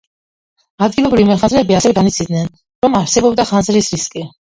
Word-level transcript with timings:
ადგილობრივი 0.85 1.27
მეხანძრეები 1.31 1.77
ასევე 1.79 1.95
განიცდიდნენ, 1.97 2.47
რომ 2.87 2.97
არსებობდა 3.01 3.47
ხანძრის 3.51 3.93
რისკი. 3.97 4.25